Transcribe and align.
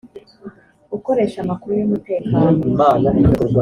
gukoresha 0.91 1.37
amakuru 1.45 1.71
y’umutekano 1.79 2.59